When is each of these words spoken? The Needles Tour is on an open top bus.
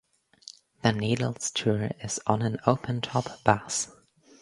The 0.81 0.93
Needles 0.93 1.51
Tour 1.51 1.91
is 2.01 2.19
on 2.25 2.41
an 2.41 2.57
open 2.65 3.01
top 3.01 3.43
bus. 3.43 3.91